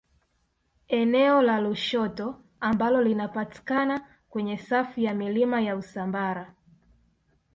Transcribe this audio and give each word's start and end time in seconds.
Eneo 0.99 1.41
la 1.41 1.59
Lushoto 1.61 2.35
ambalo 2.59 3.01
linapatikana 3.03 4.07
kwenye 4.29 4.57
safu 4.57 4.99
ya 4.99 5.13
milima 5.13 5.61
ya 5.61 5.75
Usambara 5.75 6.53